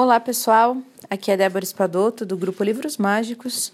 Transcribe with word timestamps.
Olá 0.00 0.20
pessoal, 0.20 0.76
aqui 1.10 1.32
é 1.32 1.36
Débora 1.36 1.64
Espadoto 1.64 2.24
do 2.24 2.36
grupo 2.36 2.62
Livros 2.62 2.96
Mágicos. 2.96 3.72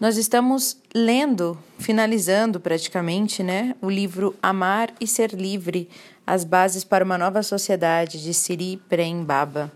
Nós 0.00 0.16
estamos 0.16 0.78
lendo, 0.94 1.58
finalizando 1.78 2.58
praticamente, 2.58 3.42
né, 3.42 3.76
o 3.82 3.90
livro 3.90 4.34
Amar 4.42 4.94
e 4.98 5.06
Ser 5.06 5.34
Livre: 5.34 5.90
As 6.26 6.42
Bases 6.42 6.84
para 6.84 7.04
uma 7.04 7.18
Nova 7.18 7.42
Sociedade 7.42 8.22
de 8.22 8.32
Siri 8.32 8.78
Prem 8.88 9.22
Baba. 9.22 9.70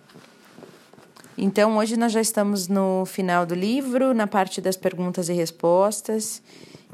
Então, 1.37 1.77
hoje 1.77 1.95
nós 1.95 2.13
já 2.13 2.23
estamos 2.23 2.67
no 2.67 3.05
final 3.05 3.45
do 3.45 3.55
livro, 3.55 4.15
na 4.15 4.27
parte 4.27 4.63
das 4.63 4.79
perguntas 4.79 5.29
e 5.29 5.35
respostas, 5.35 6.41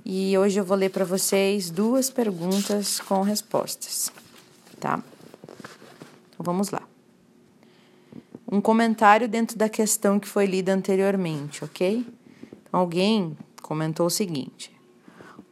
e 0.04 0.36
hoje 0.36 0.58
eu 0.58 0.64
vou 0.64 0.76
ler 0.76 0.90
para 0.90 1.04
vocês 1.04 1.70
duas 1.70 2.10
perguntas 2.10 2.98
com 2.98 3.22
respostas, 3.22 4.10
tá? 4.80 5.00
Então, 6.34 6.44
vamos 6.44 6.70
lá 6.70 6.82
um 8.50 8.60
comentário 8.60 9.28
dentro 9.28 9.58
da 9.58 9.68
questão 9.68 10.20
que 10.20 10.28
foi 10.28 10.46
lida 10.46 10.72
anteriormente, 10.72 11.64
ok? 11.64 12.06
Então, 12.62 12.80
alguém 12.80 13.36
comentou 13.62 14.06
o 14.06 14.10
seguinte: 14.10 14.70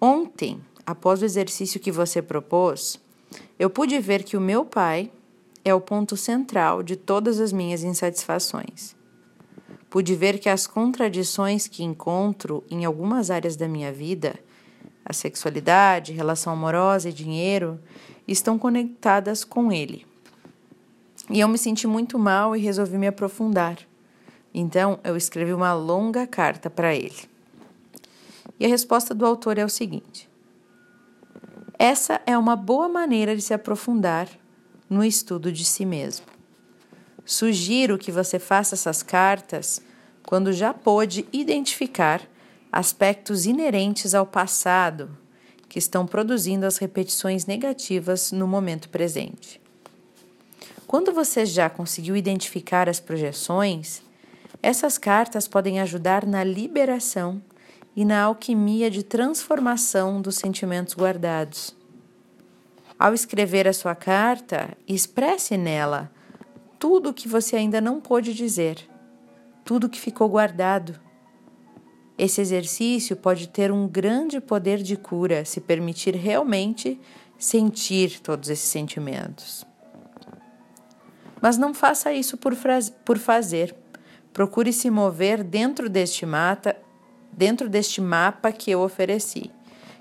Ontem, 0.00 0.60
após 0.86 1.22
o 1.22 1.24
exercício 1.24 1.80
que 1.80 1.90
você 1.90 2.22
propôs, 2.22 3.00
eu 3.58 3.68
pude 3.68 3.98
ver 3.98 4.22
que 4.22 4.36
o 4.36 4.40
meu 4.40 4.64
pai 4.64 5.10
é 5.64 5.74
o 5.74 5.80
ponto 5.80 6.16
central 6.16 6.82
de 6.82 6.94
todas 6.94 7.40
as 7.40 7.52
minhas 7.52 7.82
insatisfações. 7.82 8.94
Pude 9.88 10.14
ver 10.14 10.38
que 10.38 10.48
as 10.48 10.66
contradições 10.66 11.66
que 11.66 11.82
encontro 11.82 12.64
em 12.70 12.84
algumas 12.84 13.30
áreas 13.30 13.56
da 13.56 13.68
minha 13.68 13.92
vida, 13.92 14.34
a 15.04 15.12
sexualidade, 15.12 16.12
relação 16.12 16.52
amorosa 16.52 17.08
e 17.08 17.12
dinheiro, 17.12 17.80
estão 18.26 18.58
conectadas 18.58 19.44
com 19.44 19.70
ele. 19.70 20.04
E 21.30 21.40
eu 21.40 21.48
me 21.48 21.56
senti 21.56 21.86
muito 21.86 22.18
mal 22.18 22.54
e 22.54 22.60
resolvi 22.60 22.98
me 22.98 23.06
aprofundar. 23.06 23.78
Então, 24.52 25.00
eu 25.02 25.16
escrevi 25.16 25.52
uma 25.52 25.72
longa 25.72 26.26
carta 26.26 26.68
para 26.68 26.94
ele. 26.94 27.28
E 28.58 28.66
a 28.66 28.68
resposta 28.68 29.14
do 29.14 29.26
autor 29.26 29.58
é 29.58 29.64
o 29.64 29.68
seguinte: 29.68 30.28
Essa 31.78 32.20
é 32.26 32.36
uma 32.36 32.54
boa 32.54 32.88
maneira 32.88 33.34
de 33.34 33.42
se 33.42 33.54
aprofundar 33.54 34.28
no 34.88 35.04
estudo 35.04 35.50
de 35.50 35.64
si 35.64 35.84
mesmo. 35.84 36.26
Sugiro 37.24 37.98
que 37.98 38.12
você 38.12 38.38
faça 38.38 38.74
essas 38.74 39.02
cartas 39.02 39.80
quando 40.26 40.52
já 40.52 40.74
pôde 40.74 41.26
identificar 41.32 42.20
aspectos 42.70 43.46
inerentes 43.46 44.14
ao 44.14 44.26
passado 44.26 45.16
que 45.68 45.78
estão 45.78 46.06
produzindo 46.06 46.66
as 46.66 46.76
repetições 46.76 47.46
negativas 47.46 48.30
no 48.30 48.46
momento 48.46 48.88
presente. 48.88 49.63
Quando 50.94 51.12
você 51.12 51.44
já 51.44 51.68
conseguiu 51.68 52.16
identificar 52.16 52.88
as 52.88 53.00
projeções, 53.00 54.00
essas 54.62 54.96
cartas 54.96 55.48
podem 55.48 55.80
ajudar 55.80 56.24
na 56.24 56.44
liberação 56.44 57.42
e 57.96 58.04
na 58.04 58.22
alquimia 58.22 58.88
de 58.88 59.02
transformação 59.02 60.22
dos 60.22 60.36
sentimentos 60.36 60.94
guardados. 60.94 61.76
Ao 62.96 63.12
escrever 63.12 63.66
a 63.66 63.72
sua 63.72 63.96
carta, 63.96 64.78
expresse 64.86 65.56
nela 65.56 66.12
tudo 66.78 67.10
o 67.10 67.12
que 67.12 67.26
você 67.26 67.56
ainda 67.56 67.80
não 67.80 68.00
pôde 68.00 68.32
dizer, 68.32 68.88
tudo 69.64 69.88
que 69.88 70.00
ficou 70.00 70.28
guardado. 70.28 71.00
Esse 72.16 72.40
exercício 72.40 73.16
pode 73.16 73.48
ter 73.48 73.72
um 73.72 73.88
grande 73.88 74.40
poder 74.40 74.80
de 74.80 74.96
cura 74.96 75.44
se 75.44 75.60
permitir 75.60 76.14
realmente 76.14 77.00
sentir 77.36 78.20
todos 78.20 78.48
esses 78.48 78.68
sentimentos. 78.68 79.73
Mas 81.44 81.58
não 81.58 81.74
faça 81.74 82.10
isso 82.10 82.38
por, 82.38 82.56
por 83.04 83.18
fazer. 83.18 83.76
Procure 84.32 84.72
se 84.72 84.88
mover 84.88 85.44
dentro 85.44 85.90
deste, 85.90 86.24
mata, 86.24 86.74
dentro 87.30 87.68
deste 87.68 88.00
mapa 88.00 88.50
que 88.50 88.70
eu 88.70 88.80
ofereci. 88.80 89.50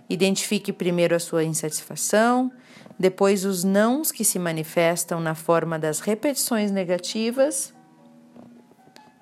Identifique 0.10 0.72
primeiro 0.72 1.14
a 1.14 1.20
sua 1.20 1.44
insatisfação, 1.44 2.50
depois 2.98 3.44
os 3.44 3.62
nãos 3.62 4.10
que 4.10 4.24
se 4.24 4.40
manifestam 4.40 5.20
na 5.20 5.36
forma 5.36 5.78
das 5.78 6.00
repetições 6.00 6.72
negativas. 6.72 7.74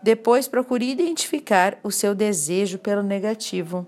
Depois 0.03 0.47
procure 0.47 0.91
identificar 0.91 1.79
o 1.83 1.89
seu 1.89 2.13
desejo 2.13 2.77
pelo 2.77 3.01
negativo. 3.01 3.87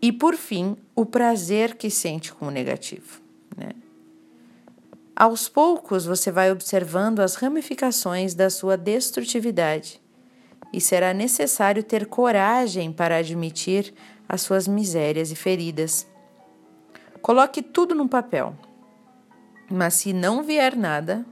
E 0.00 0.12
por 0.12 0.36
fim, 0.36 0.76
o 0.94 1.04
prazer 1.04 1.74
que 1.74 1.90
sente 1.90 2.32
com 2.32 2.46
o 2.46 2.50
negativo. 2.52 3.20
Né? 3.56 3.70
Aos 5.18 5.48
poucos 5.48 6.04
você 6.04 6.30
vai 6.30 6.52
observando 6.52 7.20
as 7.20 7.36
ramificações 7.36 8.34
da 8.34 8.50
sua 8.50 8.76
destrutividade 8.76 9.98
e 10.70 10.78
será 10.78 11.14
necessário 11.14 11.82
ter 11.82 12.04
coragem 12.04 12.92
para 12.92 13.16
admitir 13.16 13.94
as 14.28 14.42
suas 14.42 14.68
misérias 14.68 15.30
e 15.30 15.34
feridas. 15.34 16.06
Coloque 17.22 17.62
tudo 17.62 17.94
no 17.94 18.06
papel, 18.06 18.54
mas 19.70 19.94
se 19.94 20.12
não 20.12 20.42
vier 20.42 20.76
nada, 20.76 21.24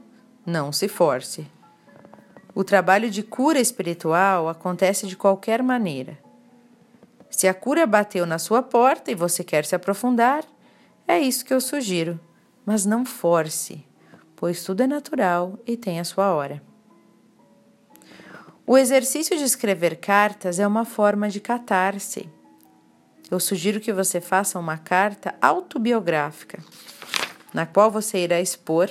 não 0.43 0.71
se 0.71 0.87
force. 0.87 1.45
O 2.55 2.63
trabalho 2.63 3.11
de 3.11 3.21
cura 3.21 3.59
espiritual 3.59 4.49
acontece 4.49 5.05
de 5.05 5.15
qualquer 5.15 5.61
maneira. 5.61 6.17
Se 7.29 7.47
a 7.47 7.53
cura 7.53 7.85
bateu 7.85 8.25
na 8.25 8.39
sua 8.39 8.63
porta 8.63 9.11
e 9.11 9.15
você 9.15 9.43
quer 9.43 9.63
se 9.63 9.75
aprofundar, 9.75 10.43
é 11.07 11.19
isso 11.19 11.45
que 11.45 11.53
eu 11.53 11.61
sugiro 11.61 12.19
mas 12.65 12.85
não 12.85 13.05
force, 13.05 13.85
pois 14.35 14.63
tudo 14.63 14.81
é 14.81 14.87
natural 14.87 15.59
e 15.65 15.77
tem 15.77 15.99
a 15.99 16.03
sua 16.03 16.33
hora. 16.33 16.61
O 18.67 18.77
exercício 18.77 19.37
de 19.37 19.43
escrever 19.43 19.97
cartas 19.97 20.59
é 20.59 20.65
uma 20.65 20.85
forma 20.85 21.29
de 21.29 21.39
catarse. 21.39 22.27
Eu 23.29 23.39
sugiro 23.39 23.79
que 23.79 23.93
você 23.93 24.19
faça 24.19 24.57
uma 24.57 24.77
carta 24.77 25.35
autobiográfica, 25.39 26.63
na 27.53 27.65
qual 27.65 27.91
você 27.91 28.23
irá 28.23 28.41
expor 28.41 28.89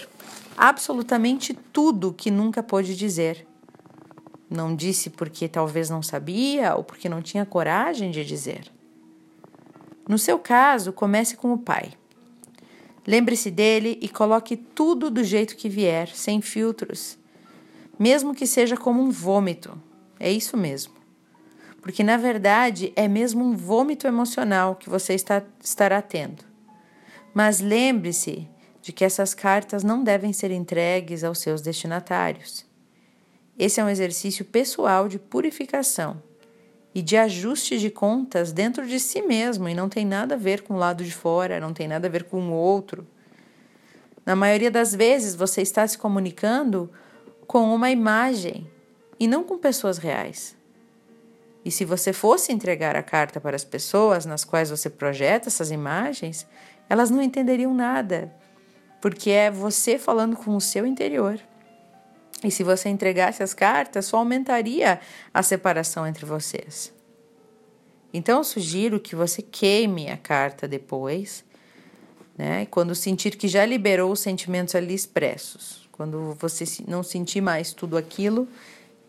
absolutamente 0.57 1.55
tudo 1.55 2.13
que 2.13 2.31
nunca 2.31 2.63
pôde 2.63 2.95
dizer. 2.95 3.47
Não 4.49 4.77
disse 4.77 5.11
porque 5.11 5.49
talvez 5.49 5.91
não 5.91 6.03
sabia 6.03 6.77
ou 6.77 6.85
porque 6.85 7.09
não 7.09 7.21
tinha 7.21 7.45
coragem 7.45 8.13
de 8.13 8.25
dizer. 8.25 8.71
No 10.09 10.19
seu 10.19 10.39
caso, 10.39 10.93
comece 10.93 11.37
com 11.37 11.53
o 11.53 11.59
pai. 11.59 11.95
Lembre-se 13.07 13.51
dele 13.51 13.99
e 14.01 14.09
coloque 14.09 14.57
tudo 14.57 15.11
do 15.11 15.23
jeito 15.23 15.57
que 15.57 15.69
vier, 15.69 16.09
sem 16.09 16.41
filtros, 16.41 17.19
mesmo 17.99 18.35
que 18.35 18.47
seja 18.47 18.77
como 18.77 19.03
um 19.03 19.11
vômito. 19.11 19.81
É 20.19 20.31
isso 20.31 20.57
mesmo. 20.57 20.95
Porque 21.83 22.03
na 22.03 22.17
verdade 22.17 22.93
é 22.97 23.07
mesmo 23.07 23.45
um 23.45 23.55
vômito 23.55 24.07
emocional 24.07 24.75
que 24.75 24.89
você 24.89 25.13
está, 25.15 25.43
estará 25.63 26.01
tendo. 26.01 26.43
Mas 27.35 27.61
lembre-se 27.61 28.49
de 28.81 28.93
que 28.93 29.05
essas 29.05 29.35
cartas 29.35 29.85
não 29.85 30.03
devem 30.03 30.33
ser 30.33 30.51
entregues 30.51 31.25
aos 31.25 31.41
seus 31.41 31.61
destinatários. 31.61 32.65
Esse 33.59 33.81
é 33.81 33.85
um 33.85 33.89
exercício 33.89 34.45
pessoal 34.45 35.09
de 35.09 35.19
purificação 35.19 36.23
e 36.95 37.03
de 37.03 37.17
ajuste 37.17 37.79
de 37.79 37.91
contas 37.91 38.53
dentro 38.53 38.87
de 38.87 39.01
si 39.01 39.21
mesmo 39.21 39.69
e 39.69 39.75
não 39.75 39.89
tem 39.89 40.07
nada 40.07 40.37
a 40.37 40.39
ver 40.39 40.63
com 40.63 40.75
o 40.75 40.79
lado 40.79 41.03
de 41.03 41.13
fora, 41.13 41.59
não 41.59 41.73
tem 41.73 41.89
nada 41.89 42.07
a 42.07 42.11
ver 42.11 42.25
com 42.25 42.41
o 42.41 42.53
outro. 42.53 43.07
Na 44.25 44.37
maioria 44.37 44.71
das 44.71 44.95
vezes 44.95 45.35
você 45.35 45.61
está 45.61 45.87
se 45.87 45.99
comunicando 45.99 46.89
com 47.47 47.75
uma 47.75 47.91
imagem 47.91 48.71
e 49.19 49.27
não 49.27 49.43
com 49.43 49.59
pessoas 49.59 49.99
reais. 49.99 50.57
E 51.65 51.71
se 51.71 51.85
você 51.85 52.13
fosse 52.13 52.53
entregar 52.53 52.95
a 52.95 53.03
carta 53.03 53.41
para 53.41 53.57
as 53.57 53.65
pessoas 53.65 54.25
nas 54.25 54.45
quais 54.45 54.71
você 54.71 54.89
projeta 54.89 55.49
essas 55.49 55.71
imagens, 55.71 56.47
elas 56.89 57.11
não 57.11 57.23
entenderiam 57.23 57.75
nada, 57.75 58.33
porque 59.01 59.31
é 59.31 59.51
você 59.51 59.99
falando 59.99 60.37
com 60.37 60.55
o 60.55 60.61
seu 60.61 60.87
interior. 60.87 61.41
E 62.45 62.51
se 62.51 62.63
você 62.63 62.91
entregasse 62.91 63.43
as 63.43 63.55
cartas, 63.55 64.05
só 64.05 64.19
aumentaria 64.19 65.01
a 65.33 65.43
separação 65.43 66.07
entre 66.07 66.27
vocês. 66.27 66.93
Então, 68.13 68.39
eu 68.39 68.45
sugiro 68.45 69.01
que 69.01 69.17
você 69.17 69.43
queime 69.43 70.11
a 70.11 70.17
carta 70.17 70.69
depois, 70.69 71.43
né? 72.37 72.67
Quando 72.67 72.95
sentir 72.95 73.37
que 73.37 73.49
já 73.49 73.65
liberou 73.65 74.13
os 74.13 74.21
sentimentos 74.21 74.75
ali 74.75 74.95
expressos. 74.95 75.89
Quando 75.91 76.37
você 76.39 76.65
não 76.87 77.03
sentir 77.03 77.41
mais 77.41 77.73
tudo 77.73 77.97
aquilo, 77.97 78.47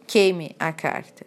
queime 0.07 0.55
a 0.57 0.71
carta. 0.71 1.25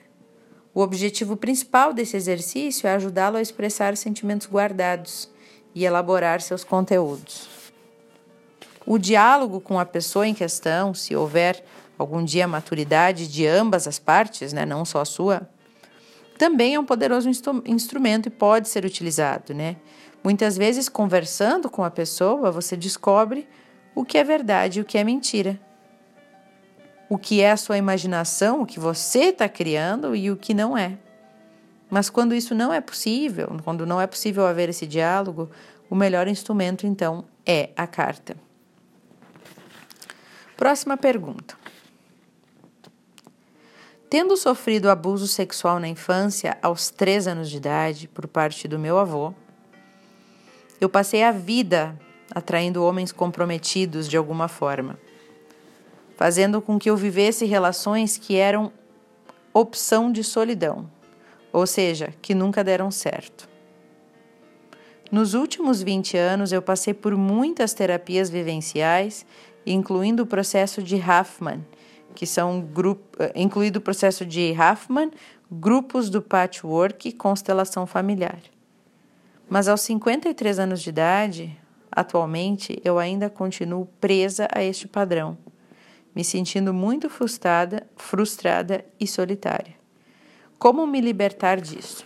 O 0.74 0.80
objetivo 0.80 1.36
principal 1.36 1.92
desse 1.92 2.16
exercício 2.16 2.86
é 2.86 2.94
ajudá-lo 2.94 3.36
a 3.36 3.42
expressar 3.42 3.92
os 3.92 3.98
sentimentos 3.98 4.48
guardados 4.48 5.28
e 5.74 5.84
elaborar 5.84 6.40
seus 6.40 6.64
conteúdos. 6.64 7.48
O 8.86 8.96
diálogo 8.96 9.60
com 9.60 9.78
a 9.78 9.84
pessoa 9.84 10.26
em 10.26 10.34
questão, 10.34 10.94
se 10.94 11.14
houver 11.14 11.62
algum 11.98 12.24
dia 12.24 12.44
a 12.44 12.48
maturidade 12.48 13.26
de 13.28 13.46
ambas 13.46 13.88
as 13.88 13.98
partes, 13.98 14.52
né, 14.52 14.64
não 14.64 14.84
só 14.84 15.00
a 15.00 15.04
sua, 15.04 15.48
também 16.38 16.74
é 16.76 16.80
um 16.80 16.84
poderoso 16.84 17.28
instru 17.28 17.62
instrumento 17.66 18.26
e 18.28 18.30
pode 18.30 18.68
ser 18.68 18.84
utilizado, 18.84 19.52
né? 19.52 19.76
Muitas 20.22 20.56
vezes, 20.56 20.88
conversando 20.88 21.68
com 21.68 21.84
a 21.84 21.90
pessoa, 21.90 22.50
você 22.52 22.76
descobre 22.76 23.48
o 23.94 24.04
que 24.04 24.16
é 24.18 24.24
verdade 24.24 24.78
e 24.78 24.82
o 24.82 24.84
que 24.84 24.96
é 24.98 25.04
mentira. 25.04 25.58
o 27.08 27.16
que 27.16 27.40
é 27.40 27.50
a 27.50 27.56
sua 27.56 27.78
imaginação, 27.78 28.60
o 28.60 28.66
que 28.66 28.78
você 28.78 29.30
está 29.30 29.48
criando 29.48 30.14
e 30.14 30.30
o 30.30 30.36
que 30.36 30.52
não 30.52 30.76
é. 30.76 30.98
Mas 31.88 32.10
quando 32.10 32.34
isso 32.34 32.54
não 32.54 32.72
é 32.72 32.80
possível, 32.80 33.48
quando 33.64 33.86
não 33.86 34.00
é 34.00 34.06
possível 34.06 34.46
haver 34.46 34.68
esse 34.68 34.86
diálogo, 34.86 35.50
o 35.88 35.94
melhor 35.94 36.28
instrumento 36.28 36.86
então 36.86 37.24
é 37.46 37.70
a 37.74 37.86
carta. 37.86 38.36
Próxima 40.56 40.96
pergunta. 40.98 41.56
Tendo 44.10 44.36
sofrido 44.36 44.90
abuso 44.90 45.26
sexual 45.26 45.78
na 45.78 45.88
infância, 45.88 46.56
aos 46.62 46.90
três 46.90 47.26
anos 47.26 47.50
de 47.50 47.58
idade, 47.58 48.08
por 48.08 48.26
parte 48.26 48.66
do 48.66 48.78
meu 48.78 48.98
avô, 48.98 49.34
eu 50.80 50.88
passei 50.88 51.22
a 51.22 51.30
vida 51.30 51.98
atraindo 52.34 52.84
homens 52.84 53.12
comprometidos 53.12 54.08
de 54.08 54.16
alguma 54.16 54.48
forma, 54.48 54.98
fazendo 56.16 56.62
com 56.62 56.78
que 56.78 56.88
eu 56.88 56.96
vivesse 56.96 57.44
relações 57.44 58.16
que 58.16 58.36
eram 58.36 58.72
opção 59.52 60.10
de 60.10 60.22
solidão 60.22 60.88
ou 61.52 61.66
seja, 61.66 62.14
que 62.20 62.34
nunca 62.34 62.62
deram 62.62 62.90
certo. 62.90 63.48
Nos 65.10 65.34
últimos 65.34 65.82
20 65.82 66.16
anos, 66.16 66.52
eu 66.52 66.60
passei 66.60 66.92
por 66.92 67.16
muitas 67.16 67.72
terapias 67.72 68.28
vivenciais, 68.28 69.24
incluindo 69.64 70.22
o 70.22 70.26
processo 70.26 70.82
de 70.82 70.96
Huffman, 70.96 71.64
que 72.18 72.26
são 72.26 72.60
grupo, 72.60 73.16
eh, 73.22 73.32
incluído 73.36 73.78
o 73.78 73.80
processo 73.80 74.26
de 74.26 74.52
Huffman, 74.52 75.08
grupos 75.48 76.10
do 76.10 76.20
patchwork 76.20 77.08
e 77.08 77.12
constelação 77.12 77.86
familiar. 77.86 78.40
Mas 79.48 79.68
aos 79.68 79.82
53 79.82 80.58
anos 80.58 80.82
de 80.82 80.88
idade, 80.88 81.56
atualmente, 81.92 82.76
eu 82.84 82.98
ainda 82.98 83.30
continuo 83.30 83.86
presa 84.00 84.48
a 84.52 84.60
este 84.60 84.88
padrão, 84.88 85.38
me 86.12 86.24
sentindo 86.24 86.74
muito 86.74 87.08
frustrada, 87.08 87.86
frustrada 87.94 88.84
e 88.98 89.06
solitária. 89.06 89.76
Como 90.58 90.84
me 90.88 91.00
libertar 91.00 91.60
disso? 91.60 92.04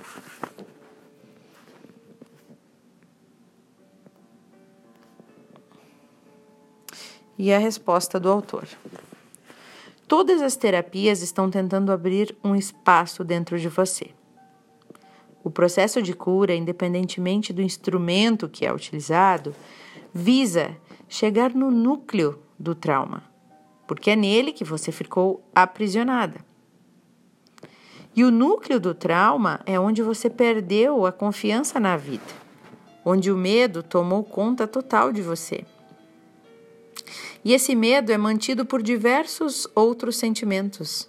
E 7.38 7.50
a 7.50 7.56
resposta 7.56 8.20
do 8.20 8.30
autor. 8.30 8.68
Todas 10.12 10.42
as 10.42 10.56
terapias 10.56 11.22
estão 11.22 11.48
tentando 11.48 11.90
abrir 11.90 12.36
um 12.44 12.54
espaço 12.54 13.24
dentro 13.24 13.58
de 13.58 13.66
você. 13.66 14.10
O 15.42 15.50
processo 15.50 16.02
de 16.02 16.12
cura, 16.12 16.54
independentemente 16.54 17.50
do 17.50 17.62
instrumento 17.62 18.46
que 18.46 18.66
é 18.66 18.70
utilizado, 18.70 19.54
visa 20.12 20.76
chegar 21.08 21.54
no 21.54 21.70
núcleo 21.70 22.38
do 22.58 22.74
trauma, 22.74 23.22
porque 23.86 24.10
é 24.10 24.14
nele 24.14 24.52
que 24.52 24.64
você 24.64 24.92
ficou 24.92 25.42
aprisionada. 25.54 26.44
E 28.14 28.22
o 28.22 28.30
núcleo 28.30 28.78
do 28.78 28.94
trauma 28.94 29.60
é 29.64 29.80
onde 29.80 30.02
você 30.02 30.28
perdeu 30.28 31.06
a 31.06 31.10
confiança 31.10 31.80
na 31.80 31.96
vida, 31.96 32.34
onde 33.02 33.32
o 33.32 33.36
medo 33.38 33.82
tomou 33.82 34.22
conta 34.22 34.66
total 34.68 35.10
de 35.10 35.22
você. 35.22 35.64
E 37.44 37.52
esse 37.52 37.74
medo 37.74 38.12
é 38.12 38.18
mantido 38.18 38.64
por 38.64 38.82
diversos 38.82 39.66
outros 39.74 40.16
sentimentos: 40.16 41.08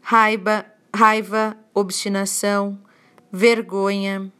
raiva, 0.00 0.66
raiva, 0.94 1.56
obstinação, 1.74 2.78
vergonha. 3.30 4.32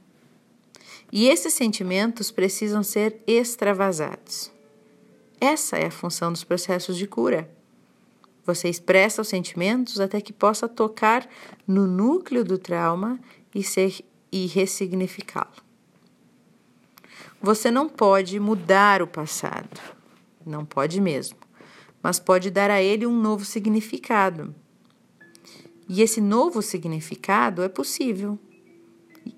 E 1.13 1.29
esses 1.29 1.53
sentimentos 1.55 2.31
precisam 2.31 2.83
ser 2.83 3.21
extravasados. 3.27 4.51
Essa 5.41 5.79
é 5.79 5.87
a 5.87 5.91
função 5.91 6.31
dos 6.31 6.45
processos 6.45 6.97
de 6.97 7.07
cura. 7.07 7.51
Você 8.45 8.69
expressa 8.69 9.23
os 9.23 9.29
sentimentos 9.29 10.01
até 10.01 10.21
que 10.21 10.33
possa 10.33 10.69
tocar 10.69 11.29
no 11.67 11.87
núcleo 11.87 12.45
do 12.45 12.59
trauma 12.59 13.19
e, 13.55 13.63
ser, 13.63 14.05
e 14.31 14.47
ressignificá-lo. 14.47 15.63
Você 17.41 17.71
não 17.71 17.89
pode 17.89 18.39
mudar 18.39 19.03
o 19.03 19.07
passado, 19.07 19.81
não 20.51 20.65
pode 20.65 21.01
mesmo, 21.01 21.39
mas 22.03 22.19
pode 22.19 22.51
dar 22.51 22.71
a 22.71 22.83
ele 22.83 23.07
um 23.07 23.19
novo 23.19 23.45
significado. 23.45 24.55
E 25.89 26.03
esse 26.03 26.21
novo 26.21 26.63
significado 26.63 27.63
é 27.63 27.69
possível. 27.69 28.39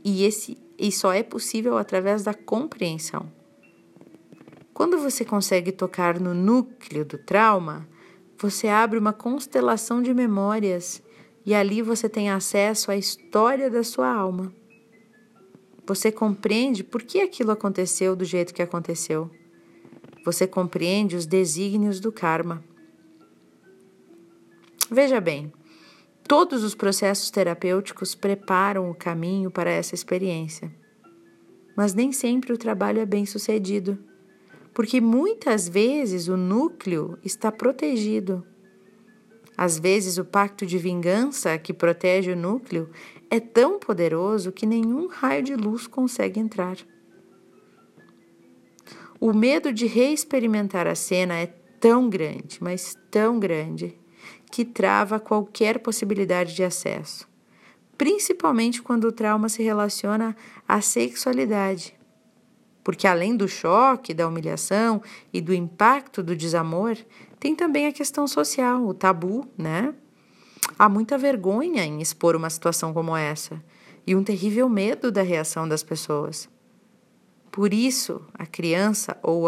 E, 0.05 0.25
esse, 0.25 0.59
e 0.79 0.91
só 0.93 1.13
é 1.13 1.23
possível 1.23 1.79
através 1.79 2.25
da 2.25 2.35
compreensão. 2.35 3.31
Quando 4.75 4.99
você 4.99 5.25
consegue 5.25 5.71
tocar 5.71 6.19
no 6.19 6.35
núcleo 6.35 7.05
do 7.05 7.19
trauma, 7.19 7.89
você 8.39 8.69
abre 8.69 8.99
uma 8.99 9.13
constelação 9.13 10.03
de 10.03 10.13
memórias 10.13 11.03
e 11.47 11.55
ali 11.55 11.83
você 11.83 12.09
tem 12.09 12.31
acesso 12.31 12.91
à 12.91 12.97
história 12.97 13.71
da 13.71 13.85
sua 13.85 14.13
alma. 14.13 14.53
Você 15.87 16.13
compreende 16.13 16.85
por 16.85 17.03
que 17.03 17.21
aquilo 17.21 17.51
aconteceu 17.51 18.15
do 18.15 18.25
jeito 18.25 18.55
que 18.55 18.63
aconteceu. 18.63 19.31
Você 20.25 20.47
compreende 20.47 21.17
os 21.17 21.27
desígnios 21.27 22.01
do 22.01 22.13
karma. 22.13 22.63
Veja 24.91 25.21
bem, 25.21 25.53
todos 26.27 26.63
os 26.63 26.75
processos 26.75 27.31
terapêuticos 27.31 28.15
preparam 28.15 28.91
o 28.91 28.95
caminho 28.95 29.51
para 29.51 29.71
essa 29.71 29.95
experiência. 29.95 30.73
Mas 31.77 31.95
nem 31.95 32.13
sempre 32.13 32.53
o 32.53 32.59
trabalho 32.59 33.01
é 33.01 33.07
bem 33.07 33.25
sucedido 33.25 33.99
porque 34.75 35.01
muitas 35.01 35.69
vezes 35.69 36.29
o 36.29 36.37
núcleo 36.37 37.19
está 37.23 37.53
protegido. 37.53 38.45
Às 39.57 39.79
vezes, 39.79 40.17
o 40.17 40.25
pacto 40.25 40.65
de 40.65 40.79
vingança 40.79 41.59
que 41.59 41.75
protege 41.75 42.33
o 42.33 42.37
núcleo 42.37 42.89
é 43.31 43.39
tão 43.39 43.79
poderoso 43.79 44.51
que 44.51 44.67
nenhum 44.67 45.09
raio 45.09 45.43
de 45.43 45.55
luz 45.55 45.87
consegue 45.87 46.41
entrar. 46.41 46.77
O 49.25 49.33
medo 49.33 49.73
de 49.73 49.87
reexperimentar 49.87 50.89
a 50.89 50.97
cena 50.97 51.35
é 51.39 51.47
tão 51.79 52.11
grande, 52.11 52.59
mas 52.61 52.97
tão 53.09 53.39
grande, 53.39 53.97
que 54.51 54.65
trava 54.65 55.21
qualquer 55.21 55.79
possibilidade 55.79 56.57
de 56.57 56.65
acesso, 56.65 57.29
principalmente 57.97 58.83
quando 58.83 59.05
o 59.05 59.13
trauma 59.13 59.49
se 59.49 59.63
relaciona 59.63 60.35
à 60.67 60.81
sexualidade 60.81 61.97
porque 62.83 63.07
além 63.07 63.37
do 63.37 63.47
choque, 63.47 64.13
da 64.13 64.27
humilhação 64.27 65.01
e 65.33 65.41
do 65.41 65.55
impacto 65.55 66.21
do 66.21 66.35
desamor, 66.35 66.99
tem 67.39 67.55
também 67.55 67.87
a 67.87 67.93
questão 67.93 68.27
social, 68.27 68.85
o 68.85 68.93
tabu, 68.93 69.49
né? 69.57 69.95
Há 70.77 70.89
muita 70.89 71.17
vergonha 71.17 71.85
em 71.85 72.03
expor 72.03 72.35
uma 72.35 72.51
situação 72.51 72.93
como 72.93 73.17
essa 73.17 73.63
e 74.05 74.17
um 74.17 74.25
terrível 74.25 74.69
medo 74.69 75.13
da 75.13 75.23
reação 75.23 75.69
das 75.69 75.85
pessoas. 75.85 76.51
Por 77.53 77.73
isso, 77.73 78.21
a 78.35 78.47
criança 78.47 79.17
ou 79.23 79.45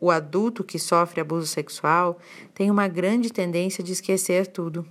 o 0.00 0.10
adulto 0.10 0.64
que 0.64 0.78
sofre 0.78 1.20
abuso 1.20 1.46
sexual 1.46 2.18
tem 2.52 2.70
uma 2.70 2.88
grande 2.88 3.32
tendência 3.32 3.84
de 3.84 3.92
esquecer 3.92 4.48
tudo 4.48 4.84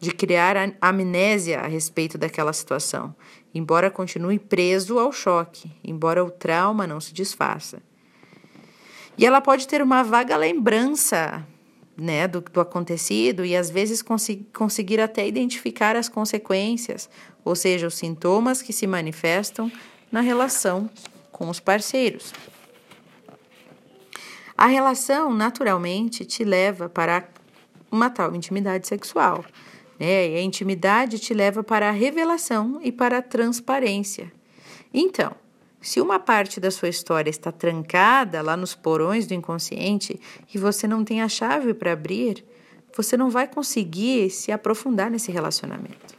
de 0.00 0.12
criar 0.12 0.56
amnésia 0.80 1.60
a 1.60 1.66
respeito 1.66 2.16
daquela 2.16 2.52
situação, 2.52 3.14
embora 3.52 3.90
continue 3.90 4.38
preso 4.38 4.98
ao 4.98 5.10
choque, 5.12 5.70
embora 5.82 6.24
o 6.24 6.30
trauma 6.30 6.86
não 6.86 7.00
se 7.00 7.12
desfaça. 7.12 7.82
E 9.16 9.26
ela 9.26 9.40
pode 9.40 9.66
ter 9.66 9.82
uma 9.82 10.04
vaga 10.04 10.36
lembrança 10.36 11.44
né, 11.96 12.28
do, 12.28 12.40
do 12.40 12.60
acontecido 12.60 13.44
e 13.44 13.56
às 13.56 13.68
vezes 13.68 14.04
conseguir 14.52 15.00
até 15.00 15.26
identificar 15.26 15.96
as 15.96 16.08
consequências, 16.08 17.10
ou 17.44 17.56
seja, 17.56 17.88
os 17.88 17.94
sintomas 17.94 18.62
que 18.62 18.72
se 18.72 18.86
manifestam 18.86 19.70
na 20.10 20.20
relação 20.20 20.88
com 21.30 21.48
os 21.48 21.60
parceiros. 21.60 22.32
A 24.56 24.66
relação, 24.66 25.32
naturalmente, 25.32 26.24
te 26.24 26.44
leva 26.44 26.88
para 26.88 27.28
uma 27.90 28.10
tal 28.10 28.34
intimidade 28.34 28.88
sexual 28.88 29.44
né? 29.98 30.30
E 30.30 30.36
a 30.36 30.42
intimidade 30.42 31.18
te 31.18 31.34
leva 31.34 31.64
para 31.64 31.88
a 31.88 31.92
revelação 31.92 32.78
e 32.82 32.92
para 32.92 33.18
a 33.18 33.22
transparência. 33.22 34.32
Então, 34.94 35.34
se 35.80 36.00
uma 36.00 36.18
parte 36.18 36.60
da 36.60 36.70
sua 36.70 36.88
história 36.88 37.30
está 37.30 37.50
trancada 37.50 38.40
lá 38.40 38.56
nos 38.56 38.74
porões 38.74 39.26
do 39.26 39.34
inconsciente 39.34 40.20
e 40.52 40.58
você 40.58 40.86
não 40.86 41.04
tem 41.04 41.22
a 41.22 41.28
chave 41.28 41.74
para 41.74 41.92
abrir, 41.92 42.44
você 42.96 43.16
não 43.16 43.30
vai 43.30 43.46
conseguir 43.46 44.30
se 44.30 44.50
aprofundar 44.50 45.10
nesse 45.10 45.30
relacionamento. 45.30 46.17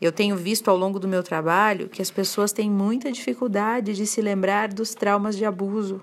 Eu 0.00 0.12
tenho 0.12 0.36
visto 0.36 0.68
ao 0.68 0.76
longo 0.76 0.98
do 0.98 1.08
meu 1.08 1.22
trabalho 1.22 1.88
que 1.88 2.02
as 2.02 2.10
pessoas 2.10 2.52
têm 2.52 2.70
muita 2.70 3.10
dificuldade 3.10 3.94
de 3.94 4.06
se 4.06 4.20
lembrar 4.20 4.68
dos 4.68 4.94
traumas 4.94 5.36
de 5.36 5.44
abuso. 5.44 6.02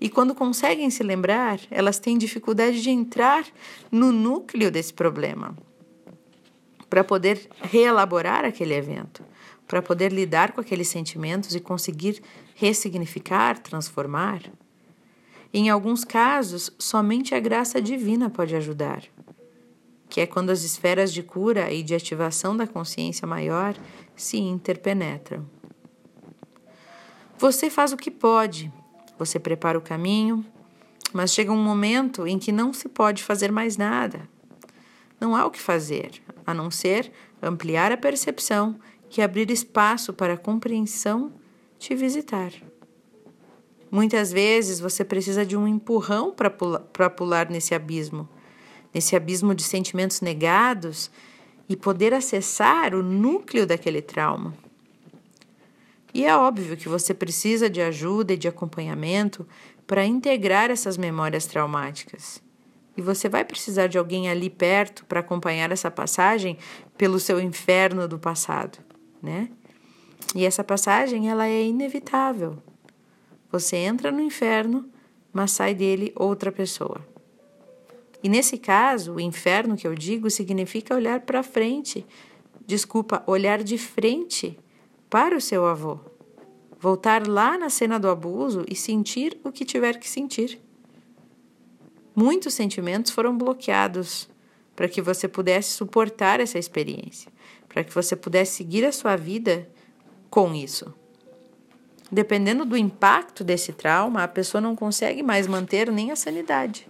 E 0.00 0.08
quando 0.08 0.34
conseguem 0.34 0.88
se 0.88 1.02
lembrar, 1.02 1.60
elas 1.70 1.98
têm 1.98 2.16
dificuldade 2.16 2.80
de 2.80 2.88
entrar 2.88 3.44
no 3.92 4.10
núcleo 4.10 4.70
desse 4.70 4.94
problema 4.94 5.54
para 6.88 7.04
poder 7.04 7.48
reelaborar 7.60 8.44
aquele 8.44 8.74
evento, 8.74 9.22
para 9.68 9.80
poder 9.80 10.12
lidar 10.12 10.52
com 10.52 10.60
aqueles 10.60 10.88
sentimentos 10.88 11.54
e 11.54 11.60
conseguir 11.60 12.20
ressignificar, 12.56 13.58
transformar. 13.58 14.42
Em 15.52 15.70
alguns 15.70 16.04
casos, 16.04 16.72
somente 16.78 17.34
a 17.34 17.40
graça 17.40 17.80
divina 17.80 18.28
pode 18.28 18.56
ajudar, 18.56 19.04
que 20.10 20.20
é 20.20 20.26
quando 20.26 20.50
as 20.50 20.64
esferas 20.64 21.12
de 21.12 21.22
cura 21.22 21.72
e 21.72 21.82
de 21.82 21.94
ativação 21.94 22.56
da 22.56 22.66
consciência 22.66 23.26
maior 23.26 23.74
se 24.16 24.38
interpenetram. 24.38 25.48
Você 27.38 27.70
faz 27.70 27.92
o 27.92 27.96
que 27.96 28.10
pode, 28.10 28.70
você 29.16 29.38
prepara 29.38 29.78
o 29.78 29.82
caminho, 29.82 30.44
mas 31.12 31.32
chega 31.32 31.52
um 31.52 31.62
momento 31.62 32.26
em 32.26 32.38
que 32.38 32.52
não 32.52 32.72
se 32.72 32.88
pode 32.88 33.22
fazer 33.22 33.50
mais 33.50 33.76
nada. 33.76 34.28
Não 35.20 35.34
há 35.36 35.46
o 35.46 35.50
que 35.50 35.60
fazer, 35.60 36.10
a 36.46 36.52
não 36.52 36.70
ser 36.70 37.10
ampliar 37.40 37.92
a 37.92 37.96
percepção 37.96 38.78
e 39.16 39.22
abrir 39.22 39.50
espaço 39.50 40.12
para 40.12 40.34
a 40.34 40.38
compreensão 40.38 41.32
te 41.78 41.94
visitar. 41.94 42.52
Muitas 43.90 44.30
vezes 44.30 44.78
você 44.78 45.04
precisa 45.04 45.44
de 45.44 45.56
um 45.56 45.66
empurrão 45.66 46.30
para 46.30 46.50
pular, 46.50 46.80
pular 47.16 47.50
nesse 47.50 47.74
abismo, 47.74 48.28
nesse 48.92 49.14
abismo 49.14 49.54
de 49.54 49.62
sentimentos 49.62 50.20
negados 50.20 51.10
e 51.68 51.76
poder 51.76 52.12
acessar 52.12 52.94
o 52.94 53.02
núcleo 53.02 53.66
daquele 53.66 54.02
trauma. 54.02 54.54
E 56.12 56.24
é 56.24 56.36
óbvio 56.36 56.76
que 56.76 56.88
você 56.88 57.14
precisa 57.14 57.70
de 57.70 57.80
ajuda 57.80 58.32
e 58.32 58.36
de 58.36 58.48
acompanhamento 58.48 59.46
para 59.86 60.04
integrar 60.04 60.70
essas 60.70 60.96
memórias 60.96 61.46
traumáticas. 61.46 62.42
E 62.96 63.02
você 63.02 63.28
vai 63.28 63.44
precisar 63.44 63.86
de 63.86 63.96
alguém 63.96 64.28
ali 64.28 64.50
perto 64.50 65.04
para 65.04 65.20
acompanhar 65.20 65.70
essa 65.70 65.90
passagem 65.90 66.58
pelo 66.98 67.20
seu 67.20 67.40
inferno 67.40 68.08
do 68.08 68.18
passado, 68.18 68.78
né? 69.22 69.48
E 70.34 70.44
essa 70.44 70.62
passagem 70.62 71.30
ela 71.30 71.46
é 71.46 71.64
inevitável. 71.64 72.58
Você 73.50 73.76
entra 73.76 74.12
no 74.12 74.20
inferno, 74.20 74.88
mas 75.32 75.52
sai 75.52 75.74
dele 75.74 76.12
outra 76.14 76.52
pessoa. 76.52 77.09
E 78.22 78.28
nesse 78.28 78.58
caso, 78.58 79.14
o 79.14 79.20
inferno 79.20 79.76
que 79.76 79.86
eu 79.86 79.94
digo 79.94 80.28
significa 80.30 80.94
olhar 80.94 81.20
para 81.20 81.42
frente, 81.42 82.06
desculpa, 82.66 83.22
olhar 83.26 83.62
de 83.62 83.78
frente 83.78 84.58
para 85.08 85.36
o 85.36 85.40
seu 85.40 85.66
avô. 85.66 85.98
Voltar 86.78 87.26
lá 87.26 87.58
na 87.58 87.68
cena 87.68 87.98
do 87.98 88.08
abuso 88.08 88.64
e 88.68 88.74
sentir 88.74 89.38
o 89.44 89.50
que 89.50 89.64
tiver 89.64 89.98
que 89.98 90.08
sentir. 90.08 90.60
Muitos 92.14 92.54
sentimentos 92.54 93.12
foram 93.12 93.36
bloqueados 93.36 94.28
para 94.76 94.88
que 94.88 95.02
você 95.02 95.28
pudesse 95.28 95.72
suportar 95.72 96.40
essa 96.40 96.58
experiência, 96.58 97.30
para 97.68 97.84
que 97.84 97.94
você 97.94 98.16
pudesse 98.16 98.56
seguir 98.56 98.84
a 98.84 98.92
sua 98.92 99.16
vida 99.16 99.68
com 100.30 100.54
isso. 100.54 100.94
Dependendo 102.10 102.64
do 102.64 102.76
impacto 102.76 103.44
desse 103.44 103.72
trauma, 103.72 104.24
a 104.24 104.28
pessoa 104.28 104.60
não 104.60 104.74
consegue 104.74 105.22
mais 105.22 105.46
manter 105.46 105.90
nem 105.92 106.10
a 106.10 106.16
sanidade. 106.16 106.88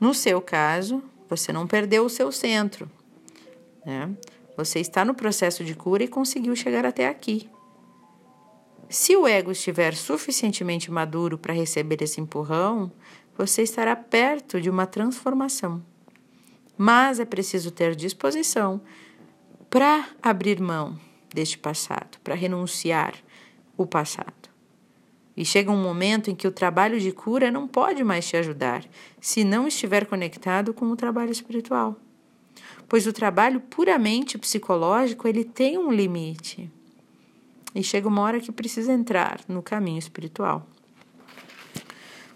No 0.00 0.12
seu 0.12 0.40
caso, 0.40 1.02
você 1.28 1.52
não 1.52 1.66
perdeu 1.66 2.04
o 2.04 2.10
seu 2.10 2.30
centro. 2.30 2.90
Né? 3.84 4.14
Você 4.56 4.80
está 4.80 5.04
no 5.04 5.14
processo 5.14 5.64
de 5.64 5.74
cura 5.74 6.04
e 6.04 6.08
conseguiu 6.08 6.54
chegar 6.56 6.84
até 6.84 7.08
aqui. 7.08 7.48
Se 8.88 9.16
o 9.16 9.26
ego 9.26 9.50
estiver 9.50 9.94
suficientemente 9.94 10.90
maduro 10.90 11.36
para 11.36 11.52
receber 11.52 12.02
esse 12.02 12.20
empurrão, 12.20 12.92
você 13.36 13.62
estará 13.62 13.96
perto 13.96 14.60
de 14.60 14.70
uma 14.70 14.86
transformação. 14.86 15.84
Mas 16.78 17.18
é 17.18 17.24
preciso 17.24 17.70
ter 17.70 17.96
disposição 17.96 18.80
para 19.68 20.08
abrir 20.22 20.60
mão 20.60 20.98
deste 21.34 21.58
passado, 21.58 22.18
para 22.22 22.34
renunciar 22.34 23.14
o 23.76 23.86
passado. 23.86 24.45
E 25.36 25.44
chega 25.44 25.70
um 25.70 25.80
momento 25.80 26.30
em 26.30 26.34
que 26.34 26.48
o 26.48 26.52
trabalho 26.52 26.98
de 26.98 27.12
cura 27.12 27.50
não 27.50 27.68
pode 27.68 28.02
mais 28.02 28.26
te 28.26 28.36
ajudar 28.36 28.84
se 29.20 29.44
não 29.44 29.68
estiver 29.68 30.06
conectado 30.06 30.72
com 30.72 30.86
o 30.86 30.96
trabalho 30.96 31.30
espiritual. 31.30 31.96
Pois 32.88 33.06
o 33.06 33.12
trabalho 33.12 33.60
puramente 33.60 34.38
psicológico, 34.38 35.28
ele 35.28 35.44
tem 35.44 35.76
um 35.76 35.92
limite. 35.92 36.70
E 37.74 37.82
chega 37.82 38.08
uma 38.08 38.22
hora 38.22 38.40
que 38.40 38.50
precisa 38.50 38.92
entrar 38.92 39.40
no 39.46 39.62
caminho 39.62 39.98
espiritual. 39.98 40.66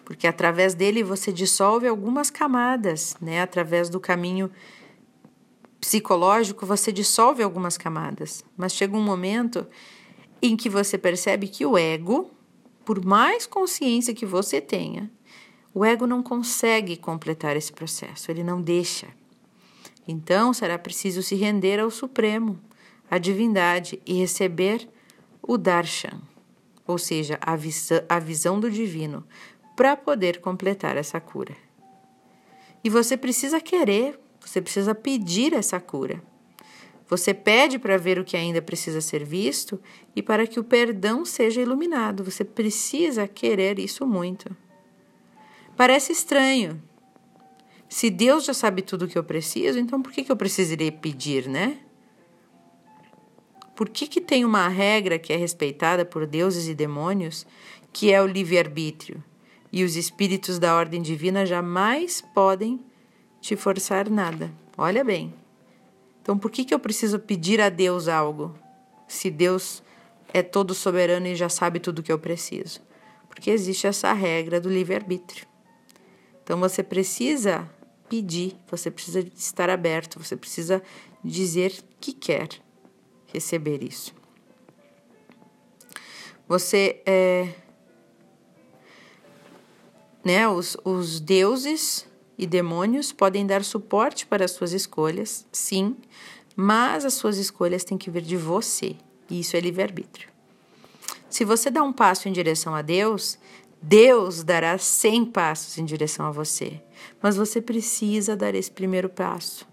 Porque 0.04 0.26
através 0.26 0.74
dele 0.74 1.02
você 1.02 1.32
dissolve 1.32 1.86
algumas 1.86 2.30
camadas, 2.30 3.16
né? 3.20 3.40
Através 3.40 3.88
do 3.88 4.00
caminho 4.00 4.50
psicológico, 5.80 6.66
você 6.66 6.92
dissolve 6.92 7.42
algumas 7.42 7.78
camadas, 7.78 8.44
mas 8.56 8.74
chega 8.74 8.96
um 8.96 9.02
momento 9.02 9.66
em 10.42 10.56
que 10.56 10.68
você 10.68 10.98
percebe 10.98 11.48
que 11.48 11.64
o 11.64 11.78
ego, 11.78 12.30
por 12.84 13.04
mais 13.04 13.46
consciência 13.46 14.14
que 14.14 14.26
você 14.26 14.60
tenha, 14.60 15.10
o 15.72 15.84
ego 15.84 16.06
não 16.06 16.22
consegue 16.22 16.96
completar 16.96 17.56
esse 17.56 17.72
processo, 17.72 18.30
ele 18.30 18.42
não 18.42 18.60
deixa. 18.60 19.08
Então 20.06 20.52
será 20.52 20.78
preciso 20.78 21.22
se 21.22 21.34
render 21.34 21.78
ao 21.78 21.90
Supremo, 21.90 22.58
à 23.10 23.18
divindade 23.18 24.00
e 24.04 24.14
receber 24.14 24.88
o 25.42 25.56
darshan, 25.56 26.20
ou 26.86 26.98
seja, 26.98 27.38
a, 27.40 27.54
visa, 27.54 28.04
a 28.08 28.18
visão 28.18 28.58
do 28.58 28.70
divino, 28.70 29.24
para 29.76 29.96
poder 29.96 30.40
completar 30.40 30.96
essa 30.96 31.20
cura. 31.20 31.56
E 32.82 32.90
você 32.90 33.16
precisa 33.16 33.60
querer, 33.60 34.18
você 34.40 34.60
precisa 34.60 34.94
pedir 34.94 35.52
essa 35.52 35.78
cura. 35.78 36.22
Você 37.10 37.34
pede 37.34 37.76
para 37.76 37.96
ver 37.96 38.20
o 38.20 38.24
que 38.24 38.36
ainda 38.36 38.62
precisa 38.62 39.00
ser 39.00 39.24
visto 39.24 39.80
e 40.14 40.22
para 40.22 40.46
que 40.46 40.60
o 40.60 40.64
perdão 40.64 41.24
seja 41.24 41.60
iluminado. 41.60 42.22
Você 42.22 42.44
precisa 42.44 43.26
querer 43.26 43.80
isso 43.80 44.06
muito. 44.06 44.56
Parece 45.76 46.12
estranho. 46.12 46.80
Se 47.88 48.08
Deus 48.10 48.44
já 48.44 48.54
sabe 48.54 48.80
tudo 48.80 49.06
o 49.06 49.08
que 49.08 49.18
eu 49.18 49.24
preciso, 49.24 49.76
então 49.76 50.00
por 50.00 50.12
que, 50.12 50.22
que 50.22 50.30
eu 50.30 50.36
precisaria 50.36 50.92
pedir, 50.92 51.48
né? 51.48 51.78
Por 53.74 53.88
que, 53.88 54.06
que 54.06 54.20
tem 54.20 54.44
uma 54.44 54.68
regra 54.68 55.18
que 55.18 55.32
é 55.32 55.36
respeitada 55.36 56.04
por 56.04 56.28
deuses 56.28 56.68
e 56.68 56.74
demônios, 56.74 57.44
que 57.92 58.12
é 58.12 58.22
o 58.22 58.26
livre-arbítrio? 58.26 59.20
E 59.72 59.82
os 59.82 59.96
espíritos 59.96 60.60
da 60.60 60.76
ordem 60.76 61.02
divina 61.02 61.44
jamais 61.44 62.20
podem 62.32 62.78
te 63.40 63.56
forçar 63.56 64.08
nada. 64.08 64.52
Olha 64.78 65.02
bem. 65.02 65.39
Então, 66.22 66.38
por 66.38 66.50
que, 66.50 66.64
que 66.64 66.74
eu 66.74 66.78
preciso 66.78 67.18
pedir 67.18 67.60
a 67.60 67.68
Deus 67.68 68.08
algo? 68.08 68.54
Se 69.08 69.30
Deus 69.30 69.82
é 70.32 70.42
todo 70.42 70.74
soberano 70.74 71.26
e 71.26 71.34
já 71.34 71.48
sabe 71.48 71.80
tudo 71.80 72.02
que 72.02 72.12
eu 72.12 72.18
preciso. 72.18 72.80
Porque 73.28 73.50
existe 73.50 73.86
essa 73.86 74.12
regra 74.12 74.60
do 74.60 74.68
livre-arbítrio. 74.68 75.46
Então, 76.42 76.58
você 76.58 76.82
precisa 76.82 77.68
pedir, 78.08 78.56
você 78.68 78.90
precisa 78.90 79.20
estar 79.20 79.70
aberto, 79.70 80.18
você 80.18 80.36
precisa 80.36 80.82
dizer 81.24 81.72
que 82.00 82.12
quer 82.12 82.48
receber 83.26 83.82
isso. 83.82 84.12
Você 86.48 87.00
é. 87.06 87.54
Né, 90.24 90.46
os, 90.48 90.76
os 90.84 91.20
deuses 91.20 92.09
e 92.40 92.46
demônios 92.46 93.12
podem 93.12 93.46
dar 93.46 93.62
suporte 93.62 94.24
para 94.24 94.46
as 94.46 94.52
suas 94.52 94.72
escolhas, 94.72 95.46
sim, 95.52 95.94
mas 96.56 97.04
as 97.04 97.12
suas 97.12 97.36
escolhas 97.36 97.84
têm 97.84 97.98
que 97.98 98.10
vir 98.10 98.22
de 98.22 98.34
você, 98.34 98.96
e 99.28 99.40
isso 99.40 99.58
é 99.58 99.60
livre-arbítrio. 99.60 100.30
Se 101.28 101.44
você 101.44 101.70
dá 101.70 101.82
um 101.82 101.92
passo 101.92 102.30
em 102.30 102.32
direção 102.32 102.74
a 102.74 102.80
Deus, 102.80 103.38
Deus 103.82 104.42
dará 104.42 104.78
100 104.78 105.26
passos 105.26 105.76
em 105.76 105.84
direção 105.84 106.24
a 106.24 106.30
você, 106.30 106.82
mas 107.20 107.36
você 107.36 107.60
precisa 107.60 108.34
dar 108.34 108.54
esse 108.54 108.70
primeiro 108.70 109.10
passo. 109.10 109.68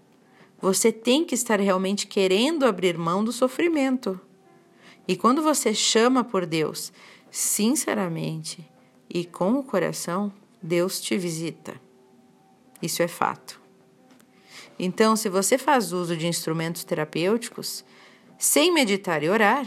Você 0.60 0.92
tem 0.92 1.24
que 1.24 1.34
estar 1.34 1.58
realmente 1.58 2.06
querendo 2.06 2.66
abrir 2.66 2.98
mão 2.98 3.24
do 3.24 3.32
sofrimento. 3.32 4.20
E 5.06 5.16
quando 5.16 5.42
você 5.42 5.72
chama 5.72 6.22
por 6.22 6.44
Deus, 6.44 6.92
sinceramente 7.30 8.62
e 9.08 9.24
com 9.24 9.54
o 9.54 9.64
coração, 9.64 10.30
Deus 10.62 11.00
te 11.00 11.16
visita. 11.16 11.87
Isso 12.82 13.02
é 13.02 13.08
fato. 13.08 13.60
Então, 14.78 15.16
se 15.16 15.28
você 15.28 15.58
faz 15.58 15.92
uso 15.92 16.16
de 16.16 16.26
instrumentos 16.26 16.84
terapêuticos 16.84 17.84
sem 18.38 18.72
meditar 18.72 19.22
e 19.22 19.28
orar, 19.28 19.66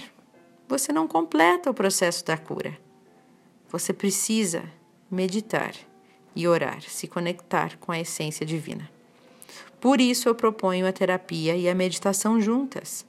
você 0.67 0.93
não 0.93 1.07
completa 1.07 1.69
o 1.69 1.73
processo 1.73 2.25
da 2.25 2.37
cura. 2.37 2.79
Você 3.69 3.91
precisa 3.91 4.63
meditar 5.09 5.73
e 6.33 6.47
orar, 6.47 6.81
se 6.81 7.07
conectar 7.07 7.77
com 7.77 7.91
a 7.91 7.99
essência 7.99 8.45
divina. 8.45 8.89
Por 9.81 9.99
isso 9.99 10.29
eu 10.29 10.35
proponho 10.35 10.87
a 10.87 10.93
terapia 10.93 11.55
e 11.57 11.67
a 11.67 11.75
meditação 11.75 12.39
juntas. 12.39 13.05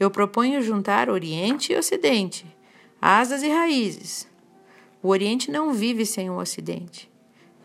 Eu 0.00 0.10
proponho 0.10 0.62
juntar 0.62 1.08
Oriente 1.08 1.72
e 1.72 1.76
Ocidente, 1.76 2.46
asas 3.00 3.42
e 3.42 3.48
raízes. 3.48 4.26
O 5.02 5.08
Oriente 5.08 5.50
não 5.50 5.72
vive 5.72 6.04
sem 6.04 6.28
o 6.30 6.38
Ocidente. 6.38 7.08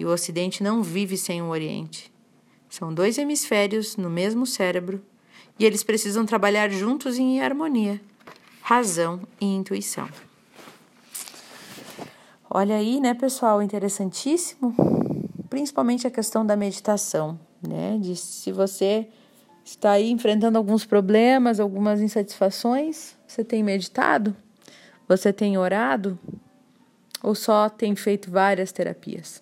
E 0.03 0.05
o 0.05 0.09
Ocidente 0.09 0.61
não 0.61 0.83
vive 0.83 1.15
sem 1.15 1.41
o 1.41 1.47
Oriente. 1.47 2.11
São 2.69 2.93
dois 2.93 3.17
hemisférios 3.17 3.95
no 3.95 4.09
mesmo 4.09 4.45
cérebro 4.45 5.01
e 5.57 5.63
eles 5.63 5.81
precisam 5.81 6.25
trabalhar 6.25 6.69
juntos 6.69 7.17
em 7.17 7.39
harmonia, 7.39 8.01
razão 8.61 9.21
e 9.39 9.45
intuição. 9.45 10.09
Olha 12.49 12.75
aí, 12.75 12.99
né, 12.99 13.13
pessoal, 13.13 13.63
interessantíssimo, 13.63 14.75
principalmente 15.49 16.05
a 16.05 16.11
questão 16.11 16.45
da 16.45 16.57
meditação, 16.57 17.39
né? 17.65 17.97
De 17.97 18.17
se 18.17 18.51
você 18.51 19.07
está 19.63 19.91
aí 19.91 20.11
enfrentando 20.11 20.57
alguns 20.57 20.83
problemas, 20.83 21.61
algumas 21.61 22.01
insatisfações, 22.01 23.15
você 23.25 23.41
tem 23.41 23.63
meditado? 23.63 24.35
Você 25.07 25.31
tem 25.31 25.57
orado? 25.57 26.19
Ou 27.23 27.33
só 27.33 27.69
tem 27.69 27.95
feito 27.95 28.29
várias 28.29 28.73
terapias? 28.73 29.41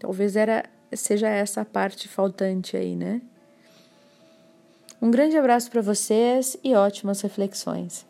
Talvez 0.00 0.34
era 0.34 0.64
seja 0.92 1.28
essa 1.28 1.60
a 1.60 1.64
parte 1.64 2.08
faltante 2.08 2.76
aí, 2.76 2.96
né? 2.96 3.20
Um 5.00 5.10
grande 5.10 5.36
abraço 5.36 5.70
para 5.70 5.82
vocês 5.82 6.56
e 6.64 6.74
ótimas 6.74 7.20
reflexões. 7.20 8.06